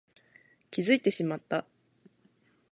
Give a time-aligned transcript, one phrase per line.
[0.71, 1.63] 気づいてしまった